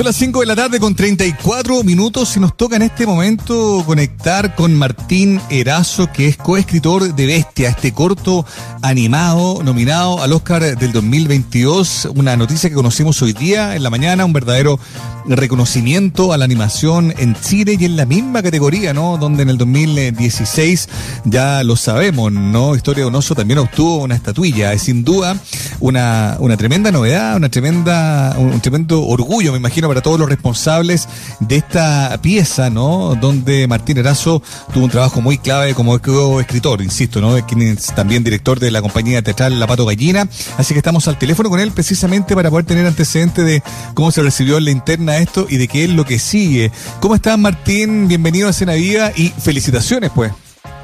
Son 0.00 0.06
las 0.06 0.16
5 0.16 0.40
de 0.40 0.46
la 0.46 0.56
tarde 0.56 0.80
con 0.80 0.94
34 0.94 1.84
minutos 1.84 2.34
y 2.34 2.40
nos 2.40 2.56
toca 2.56 2.76
en 2.76 2.80
este 2.80 3.06
momento 3.06 3.82
conectar 3.84 4.54
con 4.54 4.74
Martín 4.74 5.42
Erazo, 5.50 6.10
que 6.10 6.26
es 6.26 6.38
coescritor 6.38 7.14
de 7.14 7.26
Bestia, 7.26 7.68
este 7.68 7.92
corto 7.92 8.46
animado 8.80 9.62
nominado 9.62 10.22
al 10.22 10.32
Oscar 10.32 10.78
del 10.78 10.92
2022. 10.92 12.08
Una 12.16 12.34
noticia 12.38 12.70
que 12.70 12.76
conocimos 12.76 13.20
hoy 13.20 13.34
día 13.34 13.76
en 13.76 13.82
la 13.82 13.90
mañana, 13.90 14.24
un 14.24 14.32
verdadero 14.32 14.80
reconocimiento 15.26 16.32
a 16.32 16.38
la 16.38 16.46
animación 16.46 17.12
en 17.18 17.34
Chile 17.34 17.76
y 17.78 17.84
en 17.84 17.96
la 17.96 18.06
misma 18.06 18.42
categoría, 18.42 18.94
¿no? 18.94 19.18
Donde 19.18 19.42
en 19.42 19.50
el 19.50 19.58
2016, 19.58 20.88
ya 21.26 21.62
lo 21.62 21.76
sabemos, 21.76 22.32
¿no? 22.32 22.74
Historia 22.74 23.04
de 23.04 23.20
también 23.34 23.58
obtuvo 23.58 23.98
una 23.98 24.14
estatuilla. 24.14 24.72
Es 24.72 24.82
sin 24.82 25.04
duda 25.04 25.36
una, 25.78 26.36
una 26.40 26.56
tremenda 26.56 26.90
novedad, 26.90 27.36
una 27.36 27.50
tremenda, 27.50 28.34
un 28.38 28.60
tremendo 28.60 29.06
orgullo, 29.06 29.52
me 29.52 29.58
imagino, 29.58 29.89
para 29.90 30.02
todos 30.02 30.20
los 30.20 30.28
responsables 30.28 31.08
de 31.40 31.56
esta 31.56 32.16
pieza, 32.22 32.70
¿no? 32.70 33.16
Donde 33.16 33.66
Martín 33.66 33.98
Erazo 33.98 34.40
tuvo 34.72 34.84
un 34.84 34.90
trabajo 34.90 35.20
muy 35.20 35.36
clave 35.36 35.74
como 35.74 35.96
escritor, 35.96 36.80
insisto, 36.80 37.20
¿no? 37.20 37.34
Quien 37.44 37.62
es 37.62 37.92
también 37.92 38.22
director 38.22 38.60
de 38.60 38.70
la 38.70 38.82
compañía 38.82 39.20
teatral 39.20 39.58
La 39.58 39.66
Pato 39.66 39.84
Gallina. 39.84 40.28
Así 40.58 40.74
que 40.74 40.78
estamos 40.78 41.08
al 41.08 41.18
teléfono 41.18 41.50
con 41.50 41.58
él 41.58 41.72
precisamente 41.72 42.36
para 42.36 42.50
poder 42.50 42.66
tener 42.66 42.86
antecedentes 42.86 43.44
de 43.44 43.64
cómo 43.94 44.12
se 44.12 44.22
recibió 44.22 44.58
en 44.58 44.66
la 44.66 44.70
interna 44.70 45.18
esto 45.18 45.46
y 45.48 45.56
de 45.56 45.66
qué 45.66 45.82
es 45.82 45.90
lo 45.90 46.04
que 46.04 46.20
sigue. 46.20 46.70
¿Cómo 47.00 47.16
estás, 47.16 47.36
Martín? 47.36 48.06
Bienvenido 48.06 48.48
a 48.48 48.52
Cena 48.52 48.74
Viva 48.74 49.10
y 49.16 49.30
felicitaciones, 49.30 50.12
pues. 50.14 50.30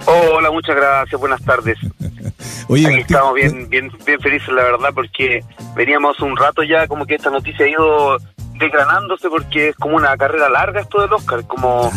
Hola, 0.07 0.51
muchas 0.51 0.75
gracias, 0.75 1.21
buenas 1.21 1.43
tardes. 1.45 1.79
Oye, 2.69 2.87
Aquí 2.87 3.01
estamos 3.03 3.35
bien, 3.35 3.69
bien, 3.69 3.91
bien 4.05 4.21
felices, 4.21 4.49
la 4.49 4.65
verdad, 4.65 4.91
porque 4.95 5.45
veníamos 5.77 6.19
un 6.21 6.37
rato 6.37 6.65
ya, 6.65 6.89
como 6.89 7.07
que 7.07 7.15
esta 7.15 7.31
noticia 7.31 7.67
ha 7.67 7.69
ido 7.69 8.19
desgranándose 8.59 9.29
porque 9.29 9.71
es 9.71 9.77
como 9.77 9.97
una 9.97 10.17
carrera 10.17 10.49
larga 10.49 10.81
esto 10.81 11.01
del 11.01 11.13
Oscar, 11.13 11.47
como 11.47 11.91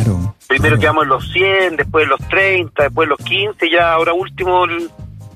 primero 0.47 0.77
quedamos 0.79 1.03
en 1.03 1.09
los 1.09 1.31
100, 1.31 1.77
después 1.77 2.03
en 2.03 2.09
los 2.09 2.19
30, 2.27 2.83
después 2.83 3.05
en 3.05 3.09
los 3.09 3.19
15, 3.19 3.69
ya 3.69 3.93
ahora 3.93 4.13
último 4.13 4.65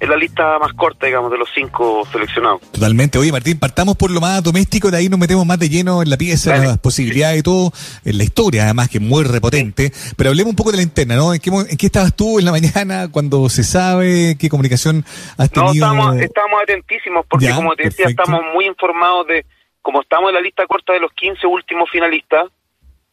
en 0.03 0.09
la 0.09 0.17
lista 0.17 0.59
más 0.59 0.73
corta, 0.73 1.05
digamos, 1.05 1.31
de 1.31 1.37
los 1.37 1.49
cinco 1.55 2.05
seleccionados. 2.11 2.59
Totalmente. 2.71 3.17
Oye, 3.17 3.31
Martín, 3.31 3.57
partamos 3.57 3.95
por 3.95 4.11
lo 4.11 4.19
más 4.19 4.43
doméstico, 4.43 4.91
de 4.91 4.97
ahí 4.97 5.07
nos 5.07 5.17
metemos 5.17 5.45
más 5.45 5.57
de 5.57 5.69
lleno 5.69 6.01
en 6.01 6.09
la 6.09 6.17
pieza, 6.17 6.57
en 6.57 6.65
las 6.65 6.77
posibilidades 6.77 7.39
y 7.39 7.43
todo, 7.43 7.71
en 8.03 8.17
la 8.17 8.23
historia, 8.25 8.63
además, 8.63 8.89
que 8.89 8.97
es 8.97 9.03
muy 9.03 9.23
repotente. 9.23 9.93
Pero 10.17 10.31
hablemos 10.31 10.51
un 10.51 10.55
poco 10.57 10.71
de 10.71 10.77
la 10.77 10.83
interna, 10.83 11.15
¿no? 11.15 11.33
¿En 11.33 11.39
qué, 11.39 11.49
¿En 11.49 11.77
qué, 11.77 11.85
estabas 11.85 12.13
tú 12.15 12.37
en 12.37 12.45
la 12.45 12.51
mañana 12.51 13.07
cuando 13.09 13.47
se 13.49 13.63
sabe 13.63 14.35
qué 14.37 14.49
comunicación 14.49 15.05
has 15.37 15.49
tenido? 15.49 15.93
No, 15.93 16.13
estamos, 16.13 16.61
atentísimos, 16.61 17.25
porque 17.29 17.49
como 17.51 17.73
te 17.75 17.83
decía, 17.83 18.07
estamos 18.07 18.41
muy 18.53 18.65
informados 18.65 19.27
de, 19.27 19.45
como 19.83 20.01
estamos 20.01 20.29
en 20.29 20.35
la 20.35 20.41
lista 20.41 20.65
corta 20.65 20.93
de 20.93 21.01
los 21.01 21.13
15 21.13 21.45
últimos 21.45 21.89
finalistas, 21.91 22.45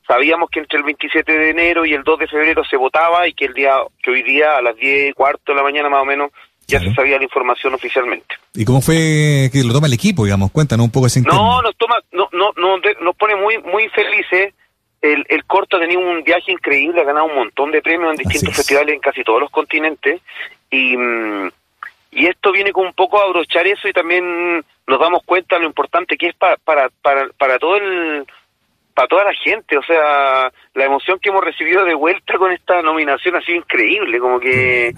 sabíamos 0.06 0.48
que 0.48 0.60
entre 0.60 0.78
el 0.78 0.84
27 0.84 1.30
de 1.30 1.50
enero 1.50 1.84
y 1.84 1.92
el 1.92 2.02
2 2.02 2.20
de 2.20 2.28
febrero 2.28 2.64
se 2.64 2.77
votaba 2.77 3.28
y 3.28 3.34
que 3.34 3.44
el 3.44 3.52
día 3.52 3.74
que 4.02 4.12
hoy 4.12 4.22
día 4.22 4.56
a 4.56 4.62
las 4.62 4.77
10 4.77 5.10
y 5.10 5.12
cuarto 5.12 5.52
de 5.52 5.56
la 5.56 5.62
mañana 5.62 5.90
más 5.90 6.02
o 6.02 6.06
menos 6.06 6.30
ya 6.66 6.78
se 6.78 6.94
sabía 6.94 7.18
la 7.18 7.24
información 7.24 7.74
oficialmente. 7.74 8.36
¿Y 8.54 8.64
cómo 8.64 8.80
fue 8.80 9.50
que 9.52 9.64
lo 9.64 9.72
toma 9.72 9.88
el 9.88 9.92
equipo, 9.92 10.24
digamos? 10.24 10.52
Cuéntanos 10.52 10.86
un 10.86 10.92
poco 10.92 11.08
ese 11.08 11.20
No, 11.22 11.60
nos 11.62 11.77
toma, 11.77 11.96
no, 12.12 12.28
no, 12.32 12.52
no, 12.56 12.77
nos 13.00 13.16
pone 13.16 13.34
muy, 13.34 13.58
muy 13.58 13.88
felices. 13.88 14.55
El, 15.02 15.27
el 15.28 15.44
corto 15.46 15.77
ha 15.77 15.80
tenido 15.80 15.98
un 15.98 16.22
viaje 16.22 16.52
increíble, 16.52 17.00
ha 17.00 17.05
ganado 17.05 17.27
un 17.27 17.34
montón 17.34 17.72
de 17.72 17.82
premios 17.82 18.12
en 18.12 18.18
distintos 18.18 18.55
festivales 18.55 18.94
en 18.94 19.00
casi 19.00 19.24
todos 19.24 19.40
los 19.40 19.50
continentes. 19.50 20.20
Y, 20.70 20.96
mm, 20.96 21.50
y 22.11 22.27
esto 22.27 22.53
viene 22.53 22.72
con 22.72 22.86
un 22.86 22.92
poco 22.92 23.20
a 23.20 23.25
abrochar 23.25 23.66
eso 23.66 23.89
y 23.89 23.92
también 23.92 24.64
nos 24.86 24.98
damos 24.98 25.22
cuenta 25.25 25.56
de 25.56 25.62
lo 25.62 25.69
importante 25.69 26.17
que 26.17 26.28
es 26.28 26.34
para, 26.34 26.56
para, 26.56 26.91
para, 27.02 27.28
para 27.39 27.58
todo 27.58 27.77
el 27.77 28.27
para 28.94 29.06
toda 29.06 29.25
la 29.25 29.34
gente, 29.34 29.78
o 29.78 29.83
sea, 29.83 30.52
la 30.75 30.84
emoción 30.84 31.19
que 31.20 31.30
hemos 31.30 31.44
recibido 31.44 31.84
de 31.84 31.94
vuelta 31.94 32.36
con 32.36 32.52
esta 32.52 32.83
nominación 32.83 33.36
ha 33.36 33.41
sido 33.41 33.56
increíble, 33.56 34.19
como 34.19 34.39
que 34.41 34.92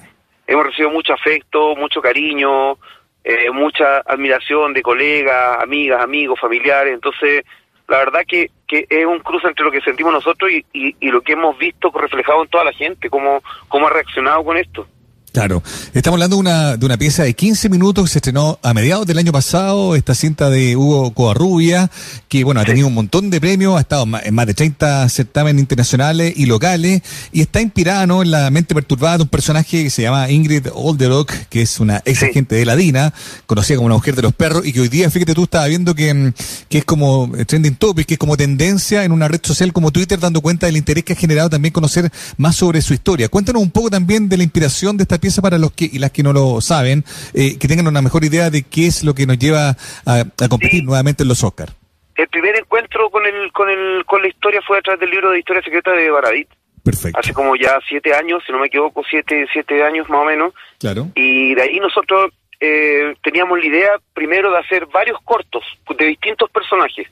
hemos 0.47 0.66
recibido 0.66 0.91
mucho 0.91 1.12
afecto, 1.12 1.76
mucho 1.76 2.00
cariño, 2.00 2.78
eh, 3.22 3.50
mucha 3.53 3.98
admiración 3.98 4.72
de 4.72 4.82
colegas, 4.82 5.62
amigas, 5.62 6.03
amigos, 6.03 6.41
familiares. 6.41 6.94
Entonces, 6.94 7.44
la 7.86 7.98
verdad 7.98 8.22
que, 8.26 8.50
que 8.66 8.86
es 8.88 9.06
un 9.06 9.20
cruce 9.20 9.47
entre 9.47 9.65
lo 9.65 9.70
que 9.70 9.81
sentimos 9.82 10.12
nosotros 10.12 10.50
y, 10.50 10.65
y, 10.72 10.97
y, 10.98 11.10
lo 11.10 11.20
que 11.20 11.34
hemos 11.34 11.56
visto 11.59 11.91
reflejado 11.91 12.42
en 12.42 12.48
toda 12.48 12.65
la 12.65 12.72
gente, 12.72 13.10
cómo, 13.10 13.42
cómo 13.69 13.86
ha 13.86 13.91
reaccionado 13.91 14.42
con 14.42 14.56
esto. 14.56 14.86
Claro, 15.32 15.62
estamos 15.94 16.19
hablando 16.19 16.37
de 16.37 16.41
una, 16.41 16.76
de 16.76 16.84
una 16.84 16.98
pieza 16.98 17.22
de 17.22 17.32
15 17.32 17.70
minutos 17.70 18.04
que 18.04 18.10
se 18.10 18.19
estrenó 18.19 18.59
a 18.62 18.75
mediados 18.75 19.06
del 19.06 19.16
año 19.16 19.32
pasado, 19.32 19.97
esta 19.97 20.15
cinta 20.15 20.50
de 20.50 20.76
Hugo 20.76 21.15
Coarrubia, 21.15 21.91
que 22.28 22.44
bueno, 22.44 22.60
ha 22.60 22.66
tenido 22.66 22.87
un 22.87 22.93
montón 22.93 23.31
de 23.31 23.41
premios, 23.41 23.78
ha 23.78 23.81
estado 23.81 24.04
en 24.22 24.34
más 24.34 24.47
de 24.47 24.53
30 24.53 25.09
certámenes 25.09 25.59
internacionales 25.59 26.34
y 26.37 26.44
locales, 26.44 27.00
y 27.32 27.41
está 27.41 27.62
inspirada 27.62 28.06
¿no? 28.06 28.21
en 28.21 28.31
la 28.31 28.50
mente 28.50 28.75
perturbada 28.75 29.16
de 29.16 29.22
un 29.22 29.31
personaje 29.31 29.84
que 29.84 29.88
se 29.88 30.03
llama 30.03 30.28
Ingrid 30.28 30.66
Olderock, 30.75 31.32
que 31.48 31.62
es 31.62 31.81
una 31.81 32.03
ex 32.04 32.22
agente 32.25 32.56
de 32.56 32.66
la 32.66 32.76
DINA, 32.76 33.15
conocida 33.47 33.76
como 33.76 33.87
una 33.87 33.94
mujer 33.94 34.15
de 34.15 34.21
los 34.21 34.34
perros, 34.34 34.66
y 34.66 34.75
que 34.75 34.82
hoy 34.82 34.91
día, 34.91 35.09
fíjate 35.09 35.32
tú, 35.32 35.44
estabas 35.44 35.71
viendo 35.71 35.94
que, 35.94 36.34
que 36.69 36.76
es 36.76 36.84
como 36.84 37.32
trending 37.47 37.76
topic, 37.76 38.06
que 38.06 38.15
es 38.15 38.21
como 38.21 38.37
tendencia 38.37 39.03
en 39.03 39.12
una 39.12 39.28
red 39.28 39.41
social 39.42 39.72
como 39.72 39.92
Twitter, 39.92 40.21
dando 40.21 40.42
cuenta 40.42 40.66
del 40.66 40.76
interés 40.76 41.04
que 41.04 41.15
ha 41.15 41.16
generado 41.16 41.48
también 41.48 41.72
conocer 41.72 42.12
más 42.37 42.54
sobre 42.54 42.82
su 42.82 42.92
historia. 42.92 43.31
Cuéntanos 43.31 43.62
un 43.62 43.71
poco 43.71 43.88
también 43.88 44.28
de 44.28 44.37
la 44.37 44.42
inspiración 44.42 44.98
de 44.98 45.04
esta 45.04 45.22
pieza 45.22 45.41
para 45.41 45.56
los 45.56 45.72
que 45.72 45.88
y 45.91 46.00
las 46.00 46.10
que 46.10 46.25
no 46.25 46.33
lo 46.33 46.60
saben, 46.60 47.05
eh, 47.33 47.56
que 47.59 47.69
tengan 47.69 47.87
una 47.87 48.03
mejor 48.03 48.25
idea 48.25 48.50
de 48.50 48.65
qué 48.65 48.88
es 48.88 49.05
lo 49.05 49.15
que 49.15 49.25
nos 49.25 49.38
lleva 49.38 49.77
a, 50.05 50.49
competir 50.50 50.84
nuevamente 50.84 51.22
en 51.22 51.28
los 51.28 51.44
Oscars. 51.44 51.72
El 52.16 52.28
primer 52.28 52.56
encuentro 52.56 53.09
con 53.09 53.25
el, 53.25 53.53
con 53.53 53.71
el 53.71 54.05
con 54.05 54.21
la 54.21 54.28
historia 54.28 54.60
fue 54.66 54.78
a 54.78 54.83
través 54.83 55.00
del 55.00 55.10
libro 55.10 55.31
de 55.31 55.38
historia 55.38 55.62
secreta 55.62 55.93
de 55.93 56.10
Baradit. 56.10 56.49
Perfecto. 56.84 57.19
Hace 57.19 57.33
como 57.33 57.55
ya 57.55 57.78
siete 57.88 58.12
años, 58.12 58.43
si 58.44 58.53
no 58.53 58.59
me 58.59 58.66
equivoco, 58.66 59.03
siete, 59.09 59.47
siete 59.53 59.84
años 59.84 60.09
más 60.10 60.22
o 60.22 60.25
menos. 60.25 60.53
Claro. 60.81 61.09
Y 61.15 61.54
de 61.54 61.62
ahí 61.62 61.78
nosotros 61.78 62.33
eh, 62.59 63.15
teníamos 63.22 63.60
la 63.60 63.66
idea 63.66 63.91
primero 64.12 64.50
de 64.50 64.59
hacer 64.59 64.87
varios 64.87 65.19
cortos 65.22 65.62
de 65.97 66.04
distintos 66.04 66.50
personajes. 66.50 67.06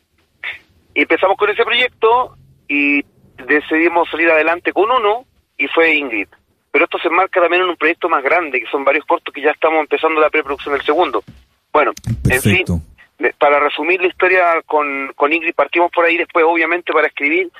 Y 0.94 1.02
empezamos 1.02 1.36
con 1.36 1.48
ese 1.48 1.64
proyecto 1.64 2.36
y 2.68 3.04
decidimos 3.46 4.10
salir 4.10 4.28
adelante 4.28 4.72
con 4.72 4.90
uno 4.90 5.24
y 5.56 5.68
fue 5.68 5.94
Ingrid 5.94 6.28
pero 6.70 6.84
esto 6.84 6.98
se 6.98 7.08
enmarca 7.08 7.40
también 7.40 7.62
en 7.62 7.70
un 7.70 7.76
proyecto 7.76 8.08
más 8.08 8.22
grande, 8.22 8.60
que 8.60 8.70
son 8.70 8.84
varios 8.84 9.04
cortos 9.04 9.34
que 9.34 9.42
ya 9.42 9.50
estamos 9.50 9.80
empezando 9.80 10.20
la 10.20 10.30
preproducción 10.30 10.74
del 10.74 10.84
segundo. 10.84 11.22
Bueno, 11.72 11.92
en 12.28 12.40
fin, 12.40 12.64
para 13.38 13.60
resumir 13.60 14.00
la 14.00 14.08
historia 14.08 14.62
con, 14.66 15.12
con 15.14 15.32
Ingrid, 15.32 15.54
partimos 15.54 15.90
por 15.92 16.04
ahí 16.04 16.16
después, 16.16 16.44
obviamente, 16.48 16.92
para 16.92 17.08
escribir. 17.08 17.50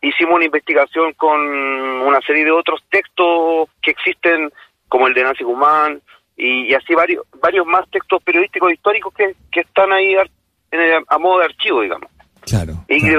Hicimos 0.00 0.36
una 0.36 0.44
investigación 0.44 1.12
con 1.14 1.40
una 1.40 2.20
serie 2.20 2.44
de 2.44 2.52
otros 2.52 2.82
textos 2.90 3.68
que 3.82 3.90
existen, 3.90 4.52
como 4.88 5.06
el 5.08 5.14
de 5.14 5.24
Nancy 5.24 5.44
Guzmán, 5.44 6.00
y, 6.36 6.72
así 6.72 6.94
varios 6.94 7.24
varios 7.40 7.66
más 7.66 7.88
textos 7.90 8.22
periodísticos 8.22 8.72
históricos 8.72 9.12
que, 9.12 9.34
que 9.50 9.60
están 9.60 9.92
ahí 9.92 10.14
a, 10.14 11.18
modo 11.18 11.40
de 11.40 11.46
archivo, 11.46 11.82
digamos. 11.82 12.08
Claro. 12.42 12.74
Ingrid 12.88 13.18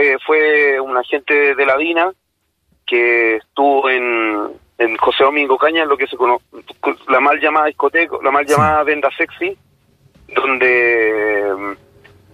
eh, 0.00 0.16
fue 0.26 0.80
un 0.80 0.96
agente 0.96 1.54
de 1.54 1.66
la 1.66 1.76
DINA 1.76 2.10
que 2.86 3.36
estuvo 3.36 3.88
en, 3.90 4.48
en 4.78 4.96
José 4.96 5.24
Domingo 5.24 5.58
Caña, 5.58 5.84
lo 5.84 5.96
que 5.96 6.06
se 6.06 6.16
conoce, 6.16 6.44
la 7.08 7.18
mal 7.18 7.40
llamada 7.40 7.66
discoteca, 7.66 8.16
la 8.22 8.30
mal 8.30 8.46
llamada 8.46 8.84
venda 8.84 9.10
sexy, 9.16 9.56
donde 10.28 11.52
mm, 11.56 11.72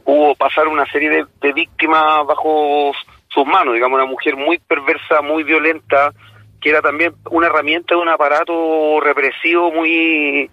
hubo 0.05 0.34
pasar 0.34 0.69
una 0.69 0.84
serie 0.87 1.27
de, 1.41 1.53
víctimas 1.53 2.27
bajo 2.27 2.93
sus 3.28 3.47
manos, 3.47 3.75
digamos, 3.75 3.97
una 3.97 4.06
mujer 4.06 4.37
muy 4.37 4.59
perversa, 4.59 5.22
muy 5.22 5.43
violenta, 5.43 6.12
que 6.60 6.69
era 6.69 6.83
también 6.83 7.15
una 7.31 7.47
herramienta 7.47 7.94
de 7.94 8.00
un 8.00 8.09
aparato 8.09 9.00
represivo 9.00 9.72
muy 9.72 10.50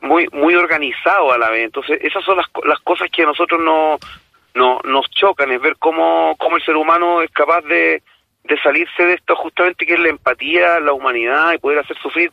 muy 0.00 0.28
muy 0.32 0.54
organizado 0.54 1.32
a 1.32 1.38
la 1.38 1.50
vez. 1.50 1.64
Entonces, 1.64 1.98
esas 2.02 2.24
son 2.24 2.36
las, 2.36 2.46
las 2.64 2.78
cosas 2.80 3.08
que 3.10 3.22
a 3.22 3.26
nosotros 3.26 3.60
no, 3.62 3.98
no, 4.54 4.80
nos 4.84 5.10
chocan, 5.10 5.50
es 5.50 5.60
ver 5.60 5.76
cómo, 5.78 6.36
cómo 6.38 6.56
el 6.56 6.64
ser 6.64 6.76
humano 6.76 7.22
es 7.22 7.30
capaz 7.30 7.62
de, 7.62 8.02
de 8.44 8.58
salirse 8.60 9.02
de 9.02 9.14
esto 9.14 9.34
justamente 9.36 9.86
que 9.86 9.94
es 9.94 10.00
la 10.00 10.10
empatía, 10.10 10.78
la 10.80 10.92
humanidad 10.92 11.52
y 11.52 11.58
poder 11.58 11.78
hacer 11.78 11.96
sufrir 11.98 12.30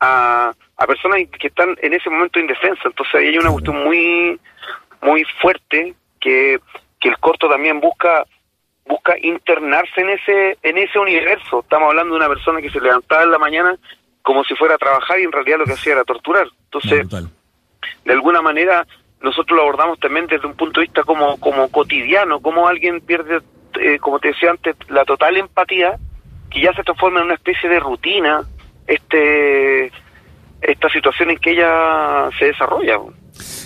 a, 0.00 0.52
a 0.76 0.86
personas 0.86 1.20
que 1.38 1.48
están 1.48 1.76
en 1.80 1.94
ese 1.94 2.10
momento 2.10 2.38
indefensas. 2.38 2.86
Entonces 2.86 3.14
ahí 3.14 3.28
hay 3.28 3.38
una 3.38 3.50
cuestión 3.50 3.82
muy 3.82 4.38
muy 5.02 5.24
fuerte 5.40 5.94
que, 6.20 6.58
que 7.00 7.08
el 7.08 7.18
corto 7.18 7.48
también 7.48 7.80
busca 7.80 8.24
busca 8.86 9.16
internarse 9.18 10.00
en 10.00 10.10
ese 10.10 10.58
en 10.62 10.78
ese 10.78 10.98
universo. 10.98 11.60
Estamos 11.60 11.88
hablando 11.88 12.14
de 12.14 12.20
una 12.20 12.28
persona 12.28 12.60
que 12.60 12.70
se 12.70 12.80
levantaba 12.80 13.22
en 13.22 13.30
la 13.30 13.38
mañana 13.38 13.76
como 14.22 14.44
si 14.44 14.54
fuera 14.56 14.74
a 14.74 14.78
trabajar 14.78 15.18
y 15.20 15.24
en 15.24 15.32
realidad 15.32 15.58
lo 15.58 15.64
que 15.64 15.72
hacía 15.72 15.94
era 15.94 16.04
torturar. 16.04 16.48
Entonces, 16.64 17.08
de 18.04 18.12
alguna 18.12 18.42
manera 18.42 18.86
nosotros 19.22 19.56
lo 19.56 19.62
abordamos 19.62 19.98
también 19.98 20.26
desde 20.26 20.46
un 20.46 20.54
punto 20.54 20.80
de 20.80 20.86
vista 20.86 21.02
como 21.02 21.38
como 21.38 21.70
cotidiano, 21.70 22.40
como 22.40 22.68
alguien 22.68 23.00
pierde 23.00 23.40
eh, 23.80 23.98
como 23.98 24.18
te 24.18 24.28
decía 24.28 24.50
antes, 24.50 24.76
la 24.88 25.04
total 25.04 25.36
empatía, 25.36 25.96
que 26.50 26.60
ya 26.60 26.72
se 26.74 26.82
transforma 26.82 27.20
en 27.20 27.26
una 27.26 27.34
especie 27.34 27.68
de 27.68 27.80
rutina, 27.80 28.42
este 28.86 29.92
esta 30.62 30.88
situación 30.88 31.30
en 31.30 31.38
que 31.38 31.52
ella 31.52 32.28
se 32.38 32.46
desarrolla. 32.46 32.98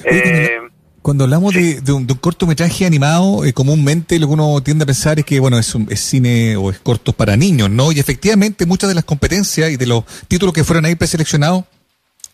Eh, 0.04 0.58
Cuando 1.02 1.24
hablamos 1.24 1.54
de, 1.54 1.92
un, 1.92 2.06
cortometraje 2.06 2.84
animado, 2.84 3.44
eh, 3.44 3.52
comúnmente 3.52 4.18
lo 4.18 4.26
que 4.26 4.32
uno 4.34 4.60
tiende 4.62 4.82
a 4.82 4.86
pensar 4.86 5.18
es 5.18 5.24
que, 5.24 5.40
bueno, 5.40 5.58
es, 5.58 5.74
un, 5.74 5.86
es 5.90 6.00
cine 6.00 6.56
o 6.56 6.70
es 6.70 6.78
corto 6.80 7.12
para 7.12 7.36
niños, 7.36 7.70
¿no? 7.70 7.92
Y 7.92 8.00
efectivamente 8.00 8.66
muchas 8.66 8.88
de 8.88 8.94
las 8.94 9.04
competencias 9.04 9.70
y 9.70 9.76
de 9.76 9.86
los 9.86 10.04
títulos 10.28 10.52
que 10.52 10.64
fueron 10.64 10.84
ahí 10.84 10.94
preseleccionados 10.94 11.64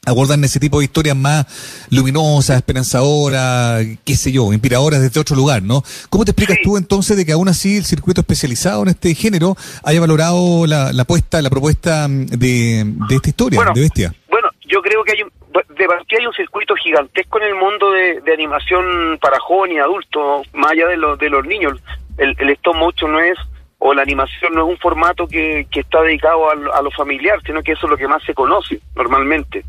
abordan 0.07 0.43
ese 0.45 0.61
tipo 0.61 0.79
de 0.79 0.85
historias 0.85 1.17
más 1.17 1.47
luminosas, 1.91 2.57
esperanzadoras, 2.57 3.85
qué 4.05 4.15
sé 4.15 4.33
yo, 4.33 4.53
inspiradoras 4.53 5.03
desde 5.03 5.21
otro 5.21 5.37
lugar, 5.37 5.63
¿no? 5.63 5.83
¿Cómo 6.09 6.25
te 6.25 6.31
explicas 6.31 6.59
tú 6.63 6.77
entonces 6.77 7.17
de 7.17 7.27
que 7.27 7.33
aún 7.33 7.49
así 7.49 7.77
el 7.77 7.85
circuito 7.85 8.21
especializado 8.21 8.83
en 8.83 8.89
este 8.89 9.15
género 9.15 9.57
haya 9.85 10.01
valorado 10.01 10.67
la, 10.67 10.93
la 10.93 11.03
apuesta, 11.03 11.43
la 11.43 11.51
propuesta 11.51 12.07
mm, 12.09 12.27
de, 12.27 12.85
de 13.09 13.15
esta 13.17 13.29
historia, 13.29 13.61
de 13.75 13.81
Bestia? 13.81 14.15
Bueno, 14.31 14.49
yo 14.67 14.81
creo 14.81 15.03
que 15.03 15.13
hay 15.13 15.23
un, 15.23 15.31
de 15.77 15.87
que 16.09 16.17
hay 16.19 16.27
un 16.27 16.33
circuito 16.35 16.75
gigantesco 16.77 17.39
en 17.39 17.49
el 17.49 17.55
mundo 17.57 17.91
de, 17.91 18.33
animación 18.33 19.19
para 19.21 19.41
jóvenes 19.41 19.79
y 19.79 19.81
adultos, 19.81 20.47
más 20.55 20.73
allá 20.73 20.87
de, 20.89 20.97
los 20.97 21.19
de 21.19 21.31
los 21.31 21.45
niños. 21.45 21.81
El, 22.17 22.37
el 22.39 22.51
stop 22.51 22.77
motion 22.77 23.13
no 23.13 23.21
es 23.21 23.37
o 23.79 23.93
la 23.93 24.03
animación 24.03 24.55
no 24.55 24.65
es 24.65 24.71
un 24.71 24.79
formato 24.79 25.27
que, 25.27 25.67
que 25.71 25.81
está 25.81 26.01
dedicado 26.03 26.49
a, 26.49 26.79
a, 26.79 26.83
lo 26.83 26.91
familiar, 26.93 27.39
sino 27.45 27.63
que 27.63 27.73
eso 27.73 27.87
es 27.87 27.91
lo 27.91 27.97
que 27.97 28.09
más 28.09 28.23
se 28.25 28.33
conoce 28.33 28.81
normalmente 28.95 29.65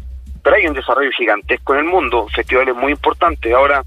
pero 0.48 0.56
hay 0.56 0.68
un 0.68 0.76
desarrollo 0.76 1.12
gigantesco 1.12 1.74
en 1.74 1.80
el 1.80 1.86
mundo, 1.88 2.26
festivales 2.34 2.74
muy 2.74 2.94
importantes. 2.94 3.54
Ahora, 3.54 3.84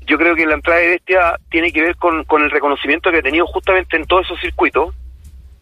yo 0.00 0.18
creo 0.18 0.34
que 0.34 0.44
la 0.44 0.54
entrada 0.54 0.80
de 0.80 0.88
Bestia 0.88 1.38
tiene 1.48 1.70
que 1.70 1.80
ver 1.80 1.94
con, 1.94 2.24
con 2.24 2.42
el 2.42 2.50
reconocimiento 2.50 3.12
que 3.12 3.18
ha 3.18 3.22
tenido 3.22 3.46
justamente 3.46 3.96
en 3.96 4.04
todos 4.04 4.26
esos 4.26 4.40
circuitos, 4.40 4.92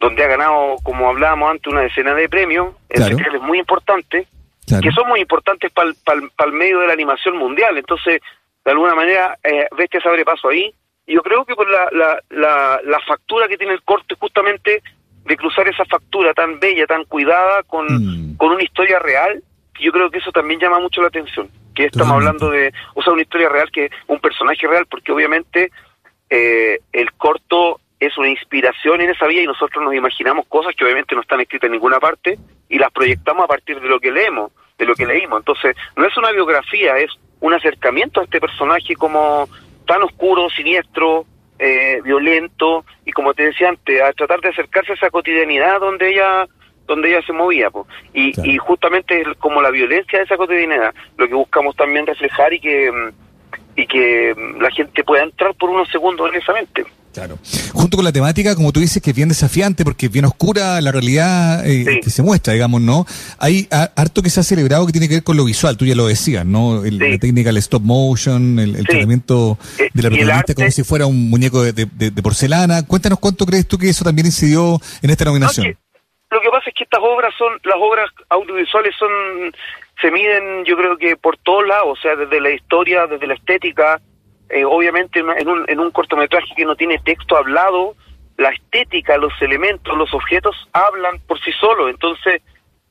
donde 0.00 0.24
ha 0.24 0.28
ganado, 0.28 0.76
como 0.82 1.10
hablábamos 1.10 1.50
antes, 1.50 1.70
una 1.70 1.82
decena 1.82 2.14
de 2.14 2.30
premios, 2.30 2.74
en 2.88 3.04
festivales 3.04 3.42
muy 3.42 3.58
importantes, 3.58 4.26
que 4.66 4.90
son 4.92 5.08
muy 5.08 5.20
importantes 5.20 5.70
para 5.70 5.90
el 5.90 6.52
medio 6.54 6.80
de 6.80 6.86
la 6.86 6.94
animación 6.94 7.36
mundial. 7.36 7.76
Entonces, 7.76 8.22
de 8.64 8.70
alguna 8.70 8.94
manera, 8.94 9.36
eh, 9.44 9.66
Bestia 9.76 10.00
se 10.00 10.08
abre 10.08 10.24
paso 10.24 10.48
ahí. 10.48 10.74
Y 11.06 11.16
yo 11.16 11.22
creo 11.22 11.44
que 11.44 11.54
por 11.54 11.68
la, 11.70 11.90
la, 11.92 12.18
la, 12.30 12.80
la 12.82 13.00
factura 13.00 13.46
que 13.46 13.58
tiene 13.58 13.74
el 13.74 13.82
corte 13.82 14.14
justamente 14.18 14.82
de 15.26 15.36
cruzar 15.36 15.68
esa 15.68 15.84
factura 15.84 16.32
tan 16.32 16.58
bella, 16.60 16.86
tan 16.86 17.04
cuidada, 17.04 17.62
con, 17.64 17.84
mm. 17.88 18.36
con 18.38 18.52
una 18.52 18.62
historia 18.62 18.98
real, 19.00 19.42
yo 19.80 19.92
creo 19.92 20.10
que 20.10 20.18
eso 20.18 20.32
también 20.32 20.60
llama 20.60 20.80
mucho 20.80 21.00
la 21.00 21.08
atención, 21.08 21.48
que 21.74 21.86
estamos 21.86 22.14
hablando 22.14 22.50
de, 22.50 22.72
o 22.94 23.02
sea, 23.02 23.12
una 23.12 23.22
historia 23.22 23.48
real, 23.48 23.70
que 23.70 23.90
un 24.06 24.20
personaje 24.20 24.66
real, 24.66 24.86
porque 24.86 25.12
obviamente 25.12 25.70
eh, 26.30 26.78
el 26.92 27.12
corto 27.12 27.80
es 28.00 28.16
una 28.18 28.28
inspiración 28.28 29.00
en 29.00 29.10
esa 29.10 29.26
vía 29.26 29.42
y 29.42 29.46
nosotros 29.46 29.82
nos 29.84 29.94
imaginamos 29.94 30.46
cosas 30.46 30.74
que 30.76 30.84
obviamente 30.84 31.14
no 31.14 31.20
están 31.20 31.40
escritas 31.40 31.68
en 31.68 31.72
ninguna 31.72 32.00
parte 32.00 32.38
y 32.68 32.78
las 32.78 32.92
proyectamos 32.92 33.44
a 33.44 33.48
partir 33.48 33.80
de 33.80 33.88
lo 33.88 34.00
que 34.00 34.10
leemos, 34.10 34.52
de 34.78 34.84
lo 34.84 34.94
que 34.94 35.06
leímos. 35.06 35.40
Entonces, 35.40 35.76
no 35.96 36.06
es 36.06 36.16
una 36.16 36.32
biografía, 36.32 36.98
es 36.98 37.10
un 37.40 37.54
acercamiento 37.54 38.20
a 38.20 38.24
este 38.24 38.40
personaje 38.40 38.94
como 38.96 39.48
tan 39.86 40.02
oscuro, 40.02 40.48
siniestro, 40.50 41.26
eh, 41.58 42.00
violento 42.02 42.84
y 43.04 43.12
como 43.12 43.32
te 43.32 43.44
decía 43.44 43.68
antes, 43.68 44.02
a 44.02 44.12
tratar 44.12 44.40
de 44.40 44.48
acercarse 44.48 44.92
a 44.92 44.94
esa 44.96 45.10
cotidianidad 45.10 45.78
donde 45.80 46.10
ella 46.10 46.46
donde 46.86 47.10
ella 47.10 47.22
se 47.26 47.32
movía. 47.32 47.70
Y, 48.12 48.32
y 48.48 48.58
justamente 48.58 49.24
como 49.38 49.62
la 49.62 49.70
violencia 49.70 50.18
de 50.18 50.24
esa 50.24 50.36
cotidianidad, 50.36 50.94
lo 51.16 51.28
que 51.28 51.34
buscamos 51.34 51.76
también 51.76 52.06
reflejar 52.06 52.52
y 52.52 52.60
que, 52.60 52.90
y 53.76 53.86
que 53.86 54.34
la 54.60 54.70
gente 54.70 55.04
pueda 55.04 55.24
entrar 55.24 55.54
por 55.54 55.70
unos 55.70 55.88
segundos 55.90 56.30
en 56.30 56.40
esa 56.40 56.52
mente. 56.52 56.84
Claro. 57.14 57.38
Junto 57.72 57.96
con 57.96 58.04
la 58.04 58.10
temática, 58.10 58.56
como 58.56 58.72
tú 58.72 58.80
dices, 58.80 59.00
que 59.00 59.10
es 59.10 59.16
bien 59.16 59.28
desafiante 59.28 59.84
porque 59.84 60.06
es 60.06 60.12
bien 60.12 60.24
oscura 60.24 60.80
la 60.80 60.90
realidad 60.90 61.64
eh, 61.64 62.00
que 62.02 62.10
se 62.10 62.22
muestra, 62.22 62.54
digamos, 62.54 62.80
¿no? 62.80 63.06
Hay 63.38 63.68
harto 63.70 64.20
que 64.20 64.30
se 64.30 64.40
ha 64.40 64.42
celebrado 64.42 64.84
que 64.84 64.90
tiene 64.90 65.06
que 65.06 65.14
ver 65.14 65.22
con 65.22 65.36
lo 65.36 65.44
visual, 65.44 65.76
tú 65.76 65.86
ya 65.86 65.94
lo 65.94 66.08
decías, 66.08 66.44
¿no? 66.44 66.82
La 66.82 67.18
técnica 67.18 67.50
del 67.50 67.58
stop 67.58 67.82
motion, 67.82 68.58
el, 68.58 68.84
tratamiento 68.84 69.58
eh, 69.78 69.90
de 69.94 70.02
la 70.02 70.10
protagonista 70.10 70.54
como 70.54 70.70
si 70.72 70.82
fuera 70.82 71.06
un 71.06 71.30
muñeco 71.30 71.62
de, 71.62 71.86
porcelana. 72.20 72.84
Cuéntanos 72.84 73.20
cuánto 73.20 73.46
crees 73.46 73.68
tú 73.68 73.78
que 73.78 73.88
eso 73.88 74.04
también 74.04 74.26
incidió 74.26 74.80
en 75.00 75.10
esta 75.10 75.24
nominación 75.24 75.76
que 76.44 76.50
pasa 76.50 76.68
es 76.68 76.74
que 76.76 76.83
estas 76.94 77.10
obras 77.10 77.34
son, 77.36 77.52
las 77.64 77.76
obras 77.76 78.08
audiovisuales 78.28 78.94
son, 78.96 79.10
se 80.00 80.10
miden 80.12 80.64
yo 80.64 80.76
creo 80.76 80.96
que 80.96 81.16
por 81.16 81.36
todos 81.38 81.66
lados, 81.66 81.98
o 81.98 82.00
sea, 82.00 82.14
desde 82.14 82.40
la 82.40 82.50
historia, 82.50 83.08
desde 83.08 83.26
la 83.26 83.34
estética, 83.34 84.00
eh, 84.48 84.64
obviamente 84.64 85.18
en 85.18 85.48
un, 85.48 85.64
en 85.68 85.80
un 85.80 85.90
cortometraje 85.90 86.54
que 86.56 86.64
no 86.64 86.76
tiene 86.76 87.00
texto 87.00 87.36
hablado, 87.36 87.96
la 88.36 88.50
estética, 88.50 89.16
los 89.16 89.32
elementos, 89.42 89.96
los 89.96 90.14
objetos 90.14 90.54
hablan 90.72 91.18
por 91.26 91.40
sí 91.40 91.50
solos, 91.58 91.90
entonces 91.90 92.42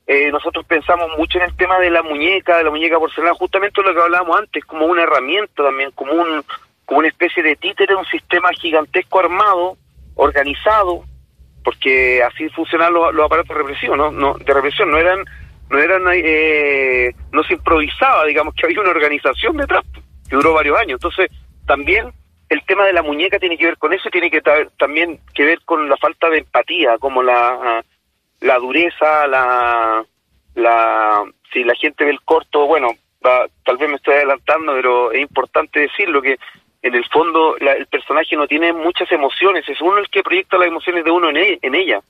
eh, 0.05 0.29
nosotros 0.31 0.65
pensamos 0.65 1.09
mucho 1.17 1.37
en 1.37 1.45
el 1.45 1.55
tema 1.55 1.79
de 1.79 1.89
la 1.89 2.03
muñeca, 2.03 2.57
de 2.57 2.65
la 2.65 2.71
muñeca 2.71 2.99
porcelana, 2.99 3.35
justamente 3.35 3.81
lo 3.81 3.93
que 3.93 4.01
hablábamos 4.01 4.37
antes, 4.37 4.65
como 4.65 4.85
una 4.85 5.03
herramienta 5.03 5.63
también, 5.63 5.91
como 5.91 6.11
un 6.11 6.43
como 6.85 6.99
una 6.99 7.07
especie 7.07 7.41
de 7.41 7.55
títere, 7.55 7.95
un 7.95 8.05
sistema 8.05 8.49
gigantesco 8.51 9.19
armado, 9.19 9.77
organizado, 10.15 11.05
porque 11.63 12.21
así 12.23 12.49
funcionaban 12.49 12.93
los, 12.93 13.25
aparatos 13.25 13.55
represivos, 13.55 13.97
¿no? 13.97 14.11
no 14.11 14.35
de 14.37 14.53
represión, 14.53 14.91
no 14.91 14.97
eran, 14.97 15.23
no 15.69 15.79
eran, 15.79 16.03
eh, 16.13 17.13
no 17.31 17.43
se 17.43 17.53
improvisaba, 17.53 18.25
digamos 18.25 18.53
que 18.55 18.65
había 18.65 18.81
una 18.81 18.91
organización 18.91 19.57
detrás 19.57 19.83
que 20.29 20.35
duró 20.35 20.53
varios 20.53 20.77
años. 20.77 20.93
Entonces, 20.93 21.29
también 21.65 22.11
el 22.49 22.63
tema 22.65 22.85
de 22.85 22.93
la 22.93 23.01
muñeca 23.01 23.39
tiene 23.39 23.57
que 23.57 23.65
ver 23.65 23.77
con 23.77 23.93
eso, 23.93 24.09
tiene 24.09 24.29
que 24.29 24.41
también 24.77 25.19
que 25.33 25.43
ver 25.43 25.61
con 25.65 25.89
la 25.89 25.97
falta 25.97 26.29
de 26.29 26.39
empatía, 26.39 26.97
como 26.99 27.23
la, 27.23 27.83
la 28.41 28.59
dureza, 28.59 29.27
la, 29.27 30.05
la, 30.55 31.23
si 31.51 31.63
la 31.63 31.75
gente 31.75 32.03
ve 32.03 32.11
el 32.11 32.21
corto, 32.21 32.67
bueno, 32.67 32.89
tal 33.21 33.77
vez 33.77 33.89
me 33.89 33.95
estoy 33.95 34.15
adelantando, 34.15 34.73
pero 34.73 35.11
es 35.11 35.21
importante 35.21 35.79
decirlo 35.79 36.21
que 36.21 36.37
en 36.83 36.95
el 36.95 37.05
fondo 37.05 37.55
el 37.57 37.87
personaje 37.87 38.35
no 38.35 38.45
tiene 38.45 38.73
muchas 38.73 39.09
emociones, 39.11 39.67
es 39.67 39.81
uno 39.81 39.97
el 39.97 40.09
que 40.09 40.21
proyecta 40.21 40.57
las 40.57 40.67
emociones 40.67 41.05
de 41.05 41.11
uno 41.11 41.29
en, 41.29 41.37
e, 41.37 41.59
ella. 41.61 42.01